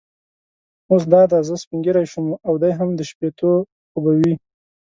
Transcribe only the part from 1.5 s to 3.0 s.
سپینږیری شوم او دی هم